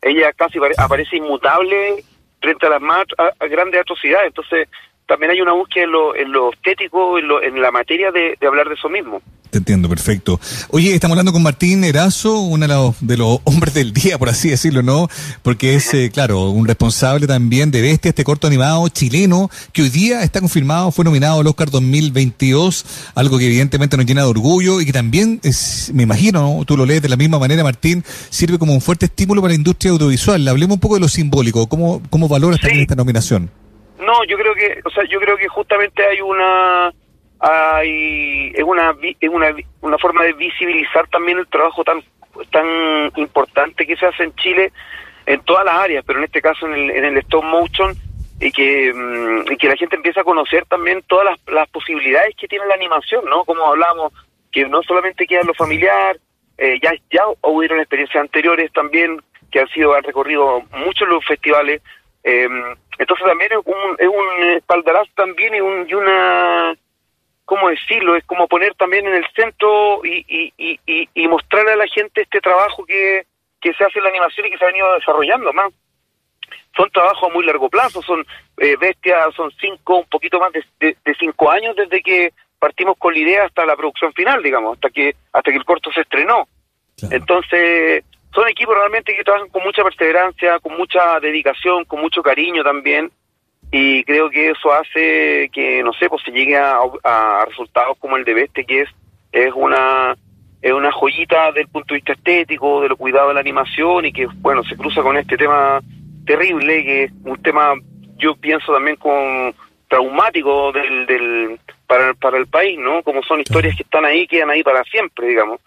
Ella 0.00 0.32
casi 0.32 0.58
aparece 0.78 1.16
inmutable 1.16 2.04
frente 2.40 2.66
a 2.66 2.70
las 2.70 2.80
más 2.80 3.04
grandes 3.50 3.80
atrocidades, 3.80 4.28
entonces 4.28 4.68
también 5.12 5.32
hay 5.32 5.42
una 5.42 5.52
búsqueda 5.52 5.84
en 5.84 5.92
lo, 5.92 6.16
en 6.16 6.32
lo 6.32 6.50
estético, 6.50 7.18
en, 7.18 7.28
lo, 7.28 7.42
en 7.42 7.60
la 7.60 7.70
materia 7.70 8.10
de 8.10 8.34
hablar 8.46 8.66
de 8.66 8.74
eso 8.76 8.88
mismo. 8.88 9.20
Te 9.52 9.58
entiendo, 9.58 9.86
perfecto. 9.86 10.40
Oye, 10.70 10.94
estamos 10.94 11.12
hablando 11.14 11.30
con 11.30 11.42
Martín 11.42 11.84
Erazo, 11.84 12.40
uno 12.40 12.66
de 12.66 12.72
los, 12.72 12.96
de 13.06 13.18
los 13.18 13.38
hombres 13.44 13.74
del 13.74 13.92
día, 13.92 14.16
por 14.16 14.30
así 14.30 14.48
decirlo, 14.48 14.82
¿no? 14.82 15.08
Porque 15.42 15.74
es, 15.74 15.92
eh, 15.92 16.10
claro, 16.10 16.48
un 16.48 16.66
responsable 16.66 17.26
también 17.26 17.70
de 17.70 17.82
Bestia, 17.82 18.08
este 18.08 18.24
corto 18.24 18.46
animado 18.46 18.88
chileno, 18.88 19.50
que 19.74 19.82
hoy 19.82 19.90
día 19.90 20.22
está 20.22 20.40
confirmado, 20.40 20.90
fue 20.90 21.04
nominado 21.04 21.40
al 21.40 21.46
Oscar 21.46 21.70
2022, 21.70 23.12
algo 23.14 23.36
que 23.36 23.44
evidentemente 23.44 23.98
nos 23.98 24.06
llena 24.06 24.22
de 24.22 24.28
orgullo 24.28 24.80
y 24.80 24.86
que 24.86 24.92
también, 24.94 25.38
es, 25.42 25.90
me 25.92 26.04
imagino, 26.04 26.62
tú 26.66 26.78
lo 26.78 26.86
lees 26.86 27.02
de 27.02 27.10
la 27.10 27.16
misma 27.16 27.38
manera, 27.38 27.62
Martín, 27.62 28.02
sirve 28.30 28.58
como 28.58 28.72
un 28.72 28.80
fuerte 28.80 29.04
estímulo 29.04 29.42
para 29.42 29.50
la 29.50 29.56
industria 29.56 29.92
audiovisual. 29.92 30.48
Hablemos 30.48 30.76
un 30.76 30.80
poco 30.80 30.94
de 30.94 31.00
lo 31.02 31.08
simbólico, 31.08 31.66
¿cómo, 31.66 32.00
cómo 32.08 32.26
valoras 32.26 32.58
también 32.58 32.80
esta 32.80 32.94
nominación? 32.94 33.50
No, 34.12 34.24
yo 34.24 34.36
creo 34.36 34.54
que, 34.54 34.80
o 34.84 34.90
sea, 34.90 35.04
yo 35.04 35.18
creo 35.20 35.38
que 35.38 35.48
justamente 35.48 36.04
hay 36.04 36.20
una 36.20 36.92
hay 37.40 38.52
es 38.54 38.62
una 38.62 38.94
es 39.18 39.30
una, 39.30 39.54
una 39.80 39.96
forma 39.96 40.24
de 40.24 40.34
visibilizar 40.34 41.08
también 41.08 41.38
el 41.38 41.46
trabajo 41.46 41.82
tan 41.82 42.02
tan 42.50 43.10
importante 43.16 43.86
que 43.86 43.96
se 43.96 44.04
hace 44.04 44.24
en 44.24 44.34
Chile 44.34 44.70
en 45.24 45.40
todas 45.44 45.64
las 45.64 45.76
áreas, 45.76 46.04
pero 46.06 46.18
en 46.18 46.26
este 46.26 46.42
caso 46.42 46.66
en 46.66 46.74
el, 46.74 46.90
en 46.90 47.04
el 47.04 47.16
stop 47.18 47.42
motion 47.42 47.94
y 48.38 48.52
que, 48.52 48.92
mm, 48.92 49.52
y 49.52 49.56
que 49.56 49.68
la 49.68 49.76
gente 49.76 49.96
empieza 49.96 50.20
a 50.20 50.24
conocer 50.24 50.66
también 50.66 51.02
todas 51.06 51.24
las, 51.24 51.54
las 51.54 51.68
posibilidades 51.70 52.34
que 52.36 52.48
tiene 52.48 52.66
la 52.66 52.74
animación, 52.74 53.24
¿no? 53.24 53.44
Como 53.44 53.64
hablamos, 53.64 54.12
que 54.50 54.66
no 54.66 54.82
solamente 54.82 55.26
queda 55.26 55.42
lo 55.44 55.54
familiar, 55.54 56.18
eh, 56.58 56.78
ya, 56.82 56.92
ya 57.10 57.22
hubieron 57.42 57.78
experiencias 57.78 58.20
anteriores 58.20 58.70
también 58.72 59.22
que 59.50 59.60
han 59.60 59.68
sido, 59.68 59.94
han 59.94 60.02
recorrido 60.02 60.62
muchos 60.84 61.08
los 61.08 61.24
festivales, 61.24 61.80
eh, 62.24 62.48
entonces 62.98 63.26
también 63.26 63.52
es 63.52 63.58
un, 63.64 63.96
es 63.98 64.08
un 64.08 64.48
espaldarazo 64.50 65.10
también 65.14 65.54
y, 65.54 65.60
un, 65.60 65.88
y 65.88 65.94
una 65.94 66.74
¿cómo 67.44 67.68
decirlo? 67.68 68.16
Es 68.16 68.24
como 68.24 68.48
poner 68.48 68.74
también 68.74 69.06
en 69.06 69.14
el 69.14 69.26
centro 69.34 70.04
y, 70.04 70.24
y, 70.56 70.78
y, 70.86 71.08
y 71.12 71.28
mostrar 71.28 71.68
a 71.68 71.76
la 71.76 71.86
gente 71.86 72.22
este 72.22 72.40
trabajo 72.40 72.84
que, 72.86 73.26
que 73.60 73.72
se 73.74 73.84
hace 73.84 73.98
en 73.98 74.04
la 74.04 74.10
animación 74.10 74.46
y 74.46 74.50
que 74.50 74.58
se 74.58 74.64
ha 74.64 74.68
venido 74.68 74.92
desarrollando 74.94 75.52
más. 75.52 75.72
Son 76.76 76.90
trabajos 76.90 77.30
a 77.30 77.32
muy 77.32 77.44
largo 77.44 77.68
plazo, 77.68 78.02
son 78.02 78.24
eh, 78.58 78.76
bestias, 78.76 79.34
son 79.34 79.50
cinco, 79.60 79.98
un 79.98 80.06
poquito 80.06 80.38
más 80.38 80.52
de, 80.52 80.96
de, 81.04 81.14
cinco 81.18 81.50
años 81.50 81.76
desde 81.76 82.02
que 82.02 82.32
partimos 82.58 82.96
con 82.98 83.12
la 83.12 83.20
idea 83.20 83.44
hasta 83.44 83.66
la 83.66 83.76
producción 83.76 84.12
final, 84.14 84.42
digamos, 84.42 84.74
hasta 84.74 84.90
que 84.90 85.14
hasta 85.32 85.50
que 85.50 85.56
el 85.58 85.64
corto 85.64 85.92
se 85.92 86.00
estrenó. 86.00 86.46
Entonces, 87.10 88.04
son 88.34 88.48
equipos 88.48 88.74
realmente 88.74 89.14
que 89.14 89.24
trabajan 89.24 89.48
con 89.48 89.62
mucha 89.62 89.82
perseverancia, 89.82 90.58
con 90.60 90.76
mucha 90.76 91.20
dedicación, 91.20 91.84
con 91.84 92.00
mucho 92.00 92.22
cariño 92.22 92.62
también 92.62 93.10
y 93.70 94.04
creo 94.04 94.28
que 94.28 94.50
eso 94.50 94.72
hace 94.72 95.48
que 95.52 95.82
no 95.82 95.92
sé 95.94 96.08
pues 96.08 96.22
se 96.22 96.30
llegue 96.30 96.56
a, 96.56 97.44
resultados 97.46 97.96
como 97.98 98.16
el 98.16 98.24
de 98.24 98.34
Beste 98.34 98.64
que 98.64 98.82
es 98.82 98.88
es 99.32 99.52
una 99.54 100.14
es 100.60 100.72
una 100.72 100.92
joyita 100.92 101.52
del 101.52 101.68
punto 101.68 101.94
de 101.94 101.98
vista 101.98 102.12
estético 102.12 102.82
de 102.82 102.90
lo 102.90 102.96
cuidado 102.96 103.28
de 103.28 103.34
la 103.34 103.40
animación 103.40 104.04
y 104.04 104.12
que 104.12 104.26
bueno 104.26 104.62
se 104.64 104.76
cruza 104.76 105.02
con 105.02 105.16
este 105.16 105.36
tema 105.36 105.80
terrible 106.26 106.84
que 106.84 107.04
es 107.04 107.12
un 107.24 107.40
tema 107.42 107.74
yo 108.18 108.36
pienso 108.36 108.72
también 108.72 108.96
con 108.96 109.54
traumático 109.88 110.72
del, 110.72 111.06
del 111.06 111.58
para, 111.86 112.14
para 112.14 112.38
el 112.38 112.46
país, 112.46 112.78
¿no? 112.78 113.02
Como 113.02 113.22
son 113.22 113.40
historias 113.40 113.76
que 113.76 113.82
están 113.82 114.06
ahí, 114.06 114.26
quedan 114.26 114.48
ahí 114.48 114.62
para 114.62 114.82
siempre, 114.84 115.28
digamos. 115.28 115.60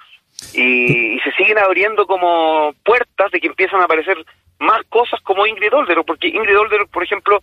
Y, 0.53 1.15
y 1.15 1.19
se 1.19 1.31
siguen 1.31 1.57
abriendo 1.57 2.05
como 2.05 2.73
puertas 2.83 3.31
de 3.31 3.39
que 3.39 3.47
empiezan 3.47 3.81
a 3.81 3.85
aparecer 3.85 4.17
más 4.59 4.81
cosas 4.89 5.19
como 5.21 5.45
Ingrid 5.45 5.73
Oldero, 5.73 6.03
porque 6.03 6.27
Ingrid 6.27 6.57
Oldero, 6.57 6.87
por 6.87 7.03
ejemplo, 7.03 7.41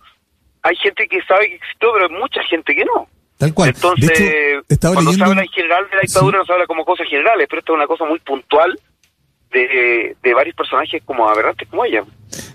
hay 0.61 0.75
gente 0.77 1.07
que 1.07 1.21
sabe 1.23 1.49
que 1.49 1.55
existió, 1.55 1.93
pero 1.93 2.07
hay 2.07 2.19
mucha 2.19 2.41
gente 2.43 2.75
que 2.75 2.85
no. 2.85 3.07
Tal 3.37 3.53
cual. 3.53 3.69
Entonces, 3.69 4.63
cuando 4.79 5.11
se 5.11 5.23
habla 5.23 5.41
en 5.41 5.49
general 5.49 5.89
de 5.89 5.95
la 5.95 6.01
dictadura, 6.01 6.37
no 6.39 6.45
se 6.45 6.53
habla 6.53 6.65
como 6.65 6.85
cosas 6.85 7.07
generales, 7.07 7.47
pero 7.49 7.59
esto 7.59 7.73
es 7.73 7.77
una 7.77 7.87
cosa 7.87 8.05
muy 8.05 8.19
puntual 8.19 8.79
de, 9.51 10.15
de 10.21 10.33
varios 10.33 10.55
personajes 10.55 11.03
como 11.03 11.29
aberrantes 11.29 11.67
como 11.67 11.85
ella. 11.85 12.03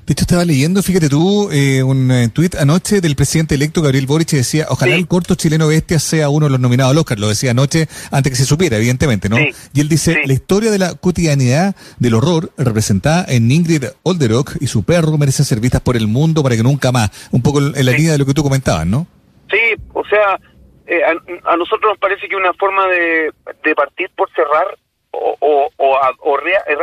De 0.08 0.12
hecho, 0.12 0.22
estaba 0.22 0.46
leyendo, 0.46 0.82
fíjate 0.82 1.10
tú, 1.10 1.50
eh, 1.52 1.82
un 1.82 2.10
eh, 2.10 2.30
tuit 2.30 2.54
anoche 2.54 3.02
del 3.02 3.14
presidente 3.14 3.56
electo 3.56 3.82
Gabriel 3.82 4.06
Boric 4.06 4.32
y 4.32 4.36
decía, 4.36 4.64
ojalá 4.70 4.94
el 4.94 5.06
corto 5.06 5.34
chileno 5.34 5.68
bestia 5.68 5.98
sea 5.98 6.30
uno 6.30 6.46
de 6.46 6.52
los 6.52 6.60
nominados 6.60 6.92
al 6.92 6.96
Oscar. 6.98 7.18
Lo 7.18 7.28
decía 7.28 7.50
anoche 7.50 7.88
antes 8.10 8.32
que 8.32 8.36
se 8.36 8.46
supiera, 8.46 8.78
evidentemente, 8.78 9.28
¿no? 9.28 9.36
Y 9.38 9.80
él 9.82 9.88
dice, 9.90 10.22
la 10.24 10.32
historia 10.32 10.70
de 10.70 10.78
la 10.78 10.94
cotidianidad 10.94 11.76
del 11.98 12.14
horror 12.14 12.50
representada 12.56 13.26
en 13.28 13.52
Ingrid 13.52 13.84
Olderock 14.02 14.56
y 14.62 14.68
su 14.68 14.82
perro 14.82 15.18
merecen 15.18 15.44
ser 15.44 15.60
vistas 15.60 15.82
por 15.82 15.94
el 15.94 16.06
mundo 16.08 16.42
para 16.42 16.56
que 16.56 16.62
nunca 16.62 16.90
más. 16.90 17.10
Un 17.30 17.42
poco 17.42 17.58
en 17.58 17.84
la 17.84 17.92
línea 17.92 18.12
de 18.12 18.16
lo 18.16 18.24
que 18.24 18.32
tú 18.32 18.42
comentabas, 18.42 18.86
¿no? 18.86 19.06
Sí, 19.50 19.58
o 19.92 20.02
sea, 20.06 20.40
eh, 20.86 21.02
a, 21.04 21.56
nosotros 21.58 21.90
nos 21.90 21.98
parece 21.98 22.30
que 22.30 22.34
una 22.36 22.54
forma 22.54 22.86
de, 22.86 23.30
de 23.62 23.74
partir 23.74 24.08
por 24.16 24.30
cerrar 24.30 24.78
o, 25.10 25.36
o, 25.40 25.70
o, 25.78 26.38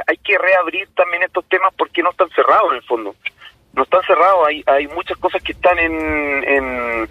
hay 0.07 0.17
que 0.17 0.37
reabrir 0.37 0.87
también 0.95 1.23
estos 1.23 1.45
temas 1.45 1.73
porque 1.77 2.01
no 2.01 2.11
están 2.11 2.29
cerrados 2.29 2.71
en 2.71 2.77
el 2.77 2.83
fondo. 2.83 3.15
No 3.73 3.83
están 3.83 4.01
cerrados, 4.03 4.47
hay, 4.47 4.63
hay 4.67 4.87
muchas 4.87 5.17
cosas 5.17 5.43
que 5.43 5.51
están 5.51 5.77
en, 5.79 6.43
en 6.47 7.09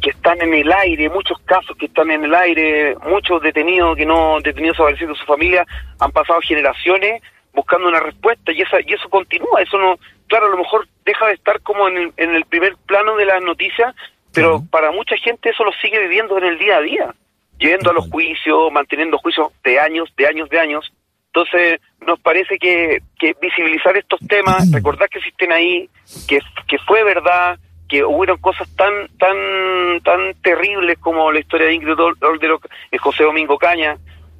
que 0.00 0.10
están 0.10 0.40
en 0.40 0.54
el 0.54 0.72
aire, 0.72 1.08
muchos 1.08 1.38
casos 1.44 1.76
que 1.76 1.86
están 1.86 2.10
en 2.10 2.24
el 2.24 2.34
aire, 2.34 2.96
muchos 3.06 3.40
detenidos 3.42 3.96
que 3.96 4.06
no 4.06 4.40
detenidos 4.40 4.76
desaparecidos 4.76 5.16
de 5.16 5.20
su 5.20 5.26
familia 5.26 5.66
han 6.00 6.10
pasado 6.12 6.40
generaciones 6.40 7.22
buscando 7.52 7.88
una 7.88 8.00
respuesta 8.00 8.52
y 8.52 8.62
esa 8.62 8.80
y 8.80 8.94
eso 8.94 9.08
continúa, 9.08 9.60
eso 9.62 9.78
no, 9.78 9.98
claro, 10.26 10.46
a 10.46 10.50
lo 10.50 10.56
mejor 10.56 10.88
deja 11.04 11.26
de 11.26 11.34
estar 11.34 11.60
como 11.60 11.88
en 11.88 11.98
el, 11.98 12.12
en 12.16 12.34
el 12.34 12.44
primer 12.46 12.76
plano 12.86 13.16
de 13.16 13.26
las 13.26 13.42
noticias, 13.42 13.94
pero 14.32 14.62
para 14.70 14.90
mucha 14.90 15.16
gente 15.16 15.50
eso 15.50 15.62
lo 15.62 15.72
sigue 15.74 16.00
viviendo 16.00 16.38
en 16.38 16.44
el 16.44 16.58
día 16.58 16.78
a 16.78 16.80
día 16.80 17.14
yendo 17.62 17.90
a 17.90 17.94
los 17.94 18.10
juicios, 18.10 18.72
manteniendo 18.72 19.18
juicios 19.18 19.48
de 19.62 19.78
años, 19.78 20.12
de 20.16 20.26
años, 20.26 20.48
de 20.50 20.58
años. 20.58 20.92
Entonces, 21.26 21.80
nos 22.06 22.20
parece 22.20 22.58
que, 22.58 23.00
que 23.18 23.34
visibilizar 23.40 23.96
estos 23.96 24.20
temas, 24.28 24.70
recordar 24.72 25.08
que 25.08 25.18
existen 25.18 25.52
ahí, 25.52 25.88
que, 26.28 26.40
que 26.66 26.78
fue 26.78 27.04
verdad, 27.04 27.58
que 27.88 28.04
hubieron 28.04 28.38
cosas 28.38 28.68
tan 28.74 29.08
tan 29.18 30.00
tan 30.02 30.34
terribles 30.42 30.98
como 30.98 31.30
la 31.30 31.40
historia 31.40 31.66
de 31.66 31.74
Ingrid 31.74 31.98
Olderock 31.98 32.66
y 32.90 32.98
José 32.98 33.24
Domingo 33.24 33.58
Caña, 33.58 33.96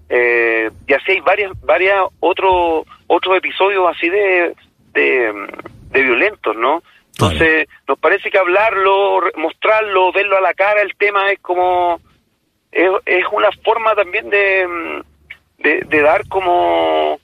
eh, 0.09 0.71
y 0.87 0.93
así 0.95 1.13
hay 1.13 1.21
varias 1.21 1.53
varias 1.61 2.01
otros 2.21 2.87
otros 3.07 3.37
episodios 3.37 3.85
así 3.95 4.09
de, 4.09 4.55
de, 4.95 5.33
de 5.91 6.03
violentos, 6.03 6.57
¿no? 6.57 6.83
Entonces, 7.15 7.69
nos 7.87 7.99
parece 7.99 8.31
que 8.31 8.39
hablarlo, 8.39 9.21
mostrarlo, 9.37 10.13
verlo 10.13 10.39
a 10.39 10.41
la 10.41 10.55
cara, 10.55 10.81
el 10.81 10.97
tema 10.97 11.31
es 11.31 11.39
como 11.41 12.01
es, 12.73 12.91
es 13.07 13.25
una 13.31 13.51
forma 13.65 13.95
también 13.95 14.29
de, 14.31 15.03
de, 15.59 16.03
dar 16.03 16.27
como 16.27 17.21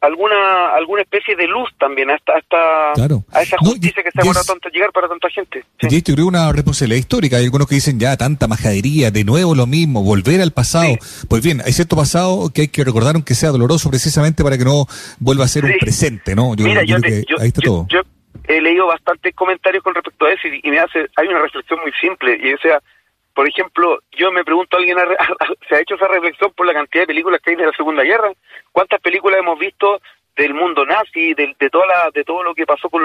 alguna 0.00 0.74
alguna 0.74 1.02
especie 1.02 1.36
de 1.36 1.46
luz 1.46 1.68
también 1.78 2.10
hasta 2.10 2.32
hasta 2.34 2.92
a 3.32 3.42
esa 3.42 3.56
justicia 3.58 4.02
que 4.02 4.10
se 4.10 4.20
demora 4.20 4.40
tanto 4.44 4.68
llegar 4.68 4.90
para 4.92 5.08
tanta 5.08 5.28
gente. 5.30 5.64
Sí. 5.80 6.02
yo 6.02 6.14
creo 6.14 6.26
una 6.26 6.52
responsabilidad 6.52 6.98
histórica. 6.98 7.36
Hay 7.36 7.44
algunos 7.44 7.68
que 7.68 7.74
dicen 7.74 7.98
ya 7.98 8.16
tanta 8.16 8.46
majadería, 8.46 9.10
de 9.10 9.24
nuevo 9.24 9.54
lo 9.54 9.66
mismo, 9.66 10.02
volver 10.02 10.40
al 10.40 10.52
pasado. 10.52 10.96
Pues 11.28 11.42
bien, 11.42 11.60
hay 11.64 11.72
cierto 11.72 11.96
pasado 11.96 12.50
que 12.54 12.62
hay 12.62 12.68
que 12.68 12.84
recordar 12.84 13.16
aunque 13.16 13.34
sea 13.34 13.50
doloroso 13.50 13.90
precisamente 13.90 14.42
para 14.42 14.56
que 14.56 14.64
no 14.64 14.86
vuelva 15.18 15.44
a 15.44 15.48
ser 15.48 15.64
un 15.64 15.72
presente, 15.78 16.34
¿no? 16.34 16.54
Yo, 16.54 16.64
Mira, 16.64 16.84
yo, 16.84 16.96
ahí 17.40 17.48
está 17.48 17.60
todo. 17.60 17.86
Yo 17.88 18.00
he 18.48 18.60
leído 18.60 18.86
bastantes 18.86 19.34
comentarios 19.34 19.82
con 19.82 19.94
respecto 19.94 20.24
a 20.24 20.32
eso 20.32 20.48
y, 20.48 20.60
y, 20.62 20.70
me 20.70 20.78
hace 20.78 21.06
hay 21.16 21.28
una 21.28 21.40
reflexión 21.40 21.78
muy 21.82 21.92
simple 22.00 22.38
y 22.42 22.54
o 22.54 22.58
sea 22.58 22.80
por 23.34 23.48
ejemplo, 23.48 24.00
yo 24.12 24.30
me 24.30 24.44
pregunto, 24.44 24.76
¿alguien 24.76 24.98
se 25.68 25.74
ha 25.74 25.80
hecho 25.80 25.94
esa 25.94 26.08
reflexión 26.08 26.52
por 26.52 26.66
la 26.66 26.74
cantidad 26.74 27.02
de 27.02 27.08
películas 27.08 27.40
que 27.40 27.50
hay 27.50 27.56
de 27.56 27.66
la 27.66 27.72
Segunda 27.72 28.02
Guerra? 28.02 28.32
¿Cuántas 28.72 29.00
películas 29.00 29.40
hemos 29.40 29.58
visto 29.58 30.00
del 30.36 30.54
mundo 30.54 30.84
nazi, 30.86 31.34
de, 31.34 31.54
toda 31.70 31.86
la, 31.86 32.10
de 32.10 32.24
todo 32.24 32.42
lo 32.42 32.54
que 32.54 32.66
pasó 32.66 32.88
con, 32.88 33.02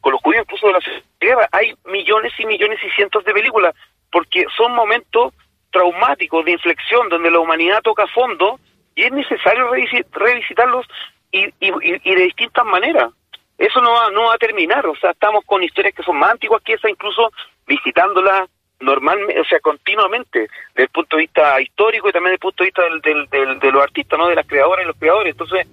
con 0.00 0.12
los 0.12 0.20
judíos, 0.22 0.44
incluso 0.44 0.66
de 0.68 0.72
la 0.74 0.80
Segunda 0.80 1.04
Guerra? 1.20 1.48
Hay 1.52 1.74
millones 1.86 2.32
y 2.38 2.46
millones 2.46 2.78
y 2.84 2.90
cientos 2.90 3.24
de 3.24 3.32
películas, 3.32 3.74
porque 4.10 4.44
son 4.56 4.74
momentos 4.74 5.32
traumáticos 5.70 6.44
de 6.44 6.52
inflexión 6.52 7.08
donde 7.08 7.30
la 7.30 7.40
humanidad 7.40 7.82
toca 7.82 8.06
fondo 8.08 8.58
y 8.94 9.04
es 9.04 9.12
necesario 9.12 9.70
revisitarlos 10.12 10.86
y, 11.30 11.44
y, 11.60 11.72
y 11.80 12.14
de 12.14 12.22
distintas 12.22 12.64
maneras. 12.64 13.12
Eso 13.58 13.80
no 13.80 13.92
va, 13.92 14.10
no 14.10 14.26
va 14.26 14.34
a 14.34 14.38
terminar, 14.38 14.86
o 14.86 14.96
sea, 14.96 15.10
estamos 15.10 15.44
con 15.44 15.62
historias 15.62 15.94
que 15.94 16.04
son 16.04 16.16
más 16.16 16.32
antiguas 16.32 16.62
que 16.62 16.74
esa, 16.74 16.88
incluso 16.88 17.32
visitándolas 17.66 18.48
normalmente, 18.80 19.40
o 19.40 19.44
sea, 19.44 19.60
continuamente, 19.60 20.48
desde 20.74 20.84
el 20.84 20.88
punto 20.88 21.16
de 21.16 21.22
vista 21.22 21.60
histórico 21.60 22.08
y 22.08 22.12
también 22.12 22.32
desde 22.32 22.34
el 22.34 22.40
punto 22.40 22.64
de 22.64 22.66
vista 22.66 22.82
del, 22.82 23.28
del, 23.30 23.58
de 23.58 23.72
los 23.72 23.82
artistas, 23.82 24.18
¿no? 24.18 24.28
De 24.28 24.34
las 24.34 24.46
creadoras 24.46 24.84
y 24.84 24.88
los 24.88 24.96
creadores. 24.96 25.32
Entonces, 25.32 25.66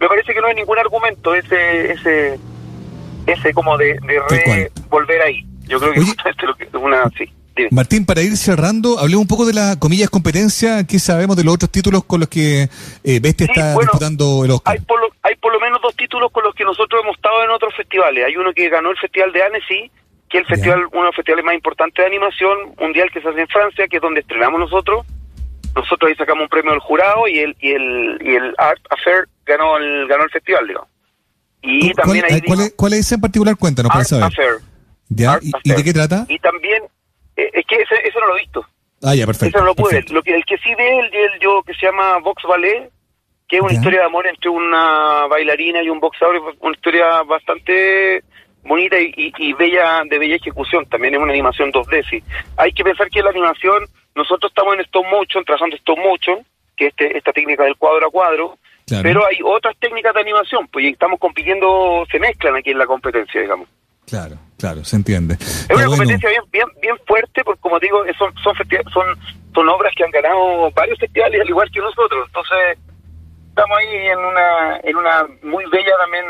me 0.00 0.08
parece 0.08 0.32
que 0.32 0.40
no 0.40 0.46
hay 0.46 0.54
ningún 0.54 0.78
argumento 0.78 1.34
ese 1.34 1.92
ese 1.92 2.38
ese 3.26 3.52
como 3.52 3.76
de, 3.76 3.98
de 4.00 4.70
volver 4.88 5.22
ahí. 5.22 5.44
Yo 5.66 5.78
creo 5.78 5.92
que 5.92 6.00
es 6.64 6.74
una... 6.74 7.08
Sí. 7.16 7.30
Martín, 7.70 8.06
para 8.06 8.22
ir 8.22 8.36
cerrando, 8.36 8.98
hablemos 8.98 9.22
un 9.22 9.28
poco 9.28 9.44
de 9.44 9.52
la 9.52 9.76
comillas 9.78 10.08
competencia, 10.08 10.86
¿qué 10.86 10.98
sabemos 10.98 11.36
de 11.36 11.44
los 11.44 11.54
otros 11.54 11.70
títulos 11.70 12.04
con 12.04 12.20
los 12.20 12.28
que 12.28 12.68
eh, 13.04 13.20
Bestia 13.20 13.46
está 13.46 13.74
disputando 13.78 14.44
el 14.44 14.52
Oscar? 14.52 14.74
Hay 14.74 14.80
por, 14.80 14.98
lo, 15.00 15.08
hay 15.22 15.34
por 15.36 15.52
lo 15.52 15.60
menos 15.60 15.80
dos 15.82 15.94
títulos 15.94 16.30
con 16.32 16.44
los 16.44 16.54
que 16.54 16.64
nosotros 16.64 17.02
hemos 17.02 17.16
estado 17.16 17.44
en 17.44 17.50
otros 17.50 17.74
festivales. 17.74 18.24
Hay 18.24 18.36
uno 18.36 18.52
que 18.54 18.68
ganó 18.68 18.90
el 18.90 18.96
Festival 18.96 19.32
de 19.32 19.42
Annecy, 19.42 19.90
que 20.30 20.38
el 20.38 20.46
festival, 20.46 20.86
uno 20.92 21.00
de 21.00 21.06
los 21.06 21.16
festivales 21.16 21.44
más 21.44 21.54
importantes 21.54 22.02
de 22.02 22.06
animación 22.06 22.56
mundial 22.78 23.10
que 23.12 23.20
se 23.20 23.28
hace 23.28 23.40
en 23.40 23.48
Francia, 23.48 23.88
que 23.88 23.96
es 23.96 24.02
donde 24.02 24.20
estrenamos 24.20 24.60
nosotros. 24.60 25.04
Nosotros 25.74 26.08
ahí 26.08 26.14
sacamos 26.16 26.44
un 26.44 26.48
premio 26.48 26.70
del 26.70 26.80
jurado 26.80 27.28
y 27.28 27.40
el 27.40 27.56
y 27.60 27.72
el 27.72 28.18
y 28.22 28.34
el 28.36 28.54
Art 28.56 28.80
Affair 28.90 29.28
ganó 29.44 29.76
el 29.76 30.06
ganó 30.06 30.24
el 30.24 30.30
festival, 30.30 30.66
digo. 30.66 30.86
Y 31.62 31.92
también 31.92 32.24
ahí 32.30 32.40
¿cuál, 32.40 32.60
es, 32.60 32.74
¿Cuál 32.76 32.92
es 32.94 33.12
en 33.12 33.20
particular? 33.20 33.56
Cuéntanos 33.56 33.92
para 33.92 34.04
saber. 34.04 34.24
Affair. 34.24 34.54
¿Ya? 35.08 35.38
¿Y, 35.42 35.72
de 35.72 35.84
qué 35.84 35.92
trata? 35.92 36.24
Y 36.28 36.38
también, 36.38 36.84
eh, 37.36 37.50
es 37.52 37.66
que 37.66 37.76
ese, 37.76 37.94
eso 38.04 38.20
no 38.20 38.28
lo 38.28 38.36
he 38.36 38.40
visto. 38.40 38.64
Ah, 39.02 39.14
ya, 39.14 39.26
perfecto. 39.26 39.58
Eso 39.58 39.64
no 39.64 39.66
lo 39.66 39.74
pude. 39.74 40.04
Lo 40.10 40.22
que, 40.22 40.34
el 40.34 40.44
que 40.44 40.56
sí 40.58 40.74
ve, 40.76 40.98
el, 40.98 41.12
el 41.12 41.40
yo 41.40 41.62
que 41.64 41.74
se 41.74 41.86
llama 41.86 42.18
Vox 42.18 42.42
Ballet, 42.48 42.90
que 43.48 43.56
es 43.56 43.62
una 43.62 43.72
historia 43.72 44.00
de 44.00 44.06
amor 44.06 44.26
entre 44.28 44.48
una 44.48 45.26
bailarina 45.26 45.82
y 45.82 45.90
un 45.90 45.98
boxeador, 45.98 46.54
una 46.60 46.74
historia 46.74 47.22
bastante 47.24 48.22
bonita 48.64 48.96
y, 48.98 49.52
bella 49.54 50.02
de 50.08 50.18
bella 50.18 50.36
ejecución, 50.36 50.86
también 50.86 51.14
es 51.14 51.20
una 51.20 51.32
animación 51.32 51.72
2D, 51.72 52.08
sí. 52.08 52.22
Hay 52.56 52.72
que 52.72 52.84
pensar 52.84 53.08
que 53.08 53.22
la 53.22 53.30
animación, 53.30 53.86
nosotros 54.14 54.50
estamos 54.50 54.74
en 54.74 54.80
stop 54.80 55.06
motion, 55.10 55.44
trazando 55.44 55.76
stop 55.76 55.98
motion, 55.98 56.44
que 56.76 56.86
es 56.86 56.90
este, 56.90 57.16
esta 57.16 57.32
técnica 57.32 57.64
del 57.64 57.76
cuadro 57.76 58.06
a 58.06 58.10
cuadro, 58.10 58.58
pero 59.02 59.24
hay 59.24 59.38
otras 59.44 59.76
técnicas 59.78 60.12
de 60.14 60.20
animación, 60.20 60.66
pues 60.68 60.84
estamos 60.86 61.20
compitiendo, 61.20 62.04
se 62.10 62.18
mezclan 62.18 62.56
aquí 62.56 62.70
en 62.70 62.78
la 62.78 62.86
competencia, 62.86 63.40
digamos. 63.40 63.68
Claro, 64.06 64.36
claro, 64.58 64.84
se 64.84 64.96
entiende. 64.96 65.34
Es 65.34 65.70
una 65.70 65.86
competencia 65.86 66.28
bien, 66.28 66.42
bien, 66.50 66.66
bien 66.82 66.96
fuerte, 67.06 67.44
porque 67.44 67.60
como 67.60 67.78
digo, 67.78 68.02
son, 68.18 68.34
son, 68.42 68.54
son, 68.92 69.06
son 69.54 69.68
obras 69.68 69.92
que 69.96 70.02
han 70.02 70.10
ganado 70.10 70.70
varios 70.72 70.98
festivales 70.98 71.40
al 71.40 71.48
igual 71.48 71.70
que 71.72 71.78
nosotros, 71.78 72.26
entonces 72.26 72.78
estamos 73.50 73.78
ahí 73.78 74.06
en 74.06 74.18
una 74.18 74.80
en 74.82 74.96
una 74.96 75.26
muy 75.42 75.64
bella 75.66 75.92
también 75.98 76.24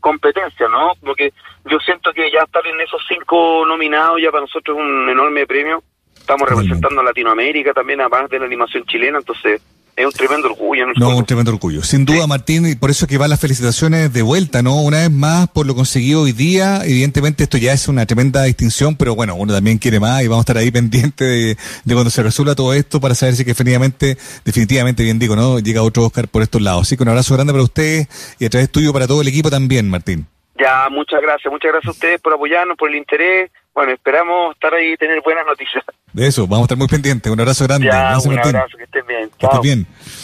competencia, 0.00 0.68
¿no? 0.68 0.92
Porque 1.04 1.32
yo 1.66 1.78
siento 1.78 2.12
que 2.12 2.30
ya 2.30 2.40
estar 2.40 2.66
en 2.66 2.80
esos 2.80 3.00
cinco 3.08 3.64
nominados 3.66 4.20
ya 4.20 4.30
para 4.30 4.42
nosotros 4.42 4.76
es 4.76 4.82
un 4.82 5.08
enorme 5.08 5.46
premio. 5.46 5.82
Estamos 6.14 6.48
representando 6.48 7.00
a 7.00 7.04
Latinoamérica 7.04 7.72
también, 7.72 8.00
además 8.00 8.30
de 8.30 8.38
la 8.38 8.46
animación 8.46 8.84
chilena, 8.84 9.18
entonces 9.18 9.60
es 9.94 10.06
un 10.06 10.12
tremendo 10.12 10.48
orgullo. 10.48 10.86
no, 10.96 11.16
un 11.16 11.26
tremendo 11.26 11.50
orgullo. 11.50 11.82
Sin 11.82 12.04
duda, 12.04 12.26
Martín, 12.26 12.66
y 12.66 12.74
por 12.76 12.90
eso 12.90 13.06
que 13.06 13.18
van 13.18 13.30
las 13.30 13.40
felicitaciones 13.40 14.12
de 14.12 14.22
vuelta, 14.22 14.62
¿no? 14.62 14.80
Una 14.80 14.98
vez 14.98 15.10
más 15.10 15.48
por 15.48 15.66
lo 15.66 15.74
conseguido 15.74 16.22
hoy 16.22 16.32
día. 16.32 16.80
Evidentemente 16.84 17.44
esto 17.44 17.58
ya 17.58 17.72
es 17.72 17.88
una 17.88 18.06
tremenda 18.06 18.42
distinción, 18.44 18.96
pero 18.96 19.14
bueno, 19.14 19.34
uno 19.34 19.52
también 19.52 19.78
quiere 19.78 20.00
más 20.00 20.22
y 20.22 20.28
vamos 20.28 20.40
a 20.40 20.44
estar 20.44 20.56
ahí 20.56 20.70
pendiente 20.72 21.24
de, 21.24 21.56
cuando 21.92 22.10
se 22.10 22.22
resuelva 22.22 22.54
todo 22.54 22.72
esto 22.72 23.00
para 23.00 23.14
saber 23.14 23.34
si 23.34 23.44
que 23.44 23.50
definitivamente, 23.50 24.16
definitivamente, 24.44 25.02
bien 25.02 25.18
digo, 25.18 25.36
¿no? 25.36 25.58
Llega 25.58 25.82
otro 25.82 26.04
Oscar 26.04 26.28
por 26.28 26.42
estos 26.42 26.62
lados. 26.62 26.82
Así 26.82 26.96
que 26.96 27.02
un 27.02 27.10
abrazo 27.10 27.34
grande 27.34 27.52
para 27.52 27.64
ustedes 27.64 28.08
y 28.38 28.46
a 28.46 28.50
través 28.50 28.70
tuyo 28.70 28.92
para 28.92 29.06
todo 29.06 29.20
el 29.20 29.28
equipo 29.28 29.50
también, 29.50 29.90
Martín. 29.90 30.26
Ya, 30.58 30.88
muchas 30.90 31.20
gracias. 31.20 31.52
Muchas 31.52 31.72
gracias 31.72 31.88
a 31.88 31.92
ustedes 31.92 32.20
por 32.20 32.32
apoyarnos, 32.32 32.76
por 32.76 32.88
el 32.88 32.96
interés. 32.96 33.50
Bueno, 33.74 33.92
esperamos 33.92 34.54
estar 34.54 34.72
ahí 34.72 34.92
y 34.92 34.96
tener 34.96 35.20
buenas 35.22 35.44
noticias. 35.46 35.84
De 36.12 36.26
eso, 36.26 36.46
vamos 36.46 36.64
a 36.64 36.66
estar 36.66 36.78
muy 36.78 36.88
pendientes. 36.88 37.32
Un 37.32 37.40
abrazo 37.40 37.64
grande. 37.64 37.86
Ya, 37.86 38.18
un 38.18 38.38
abrazo, 38.38 38.76
que 38.76 38.84
estén 38.84 39.06
bien. 39.06 39.30
Que 39.38 39.46
estén 39.46 39.60
bien. 39.60 39.86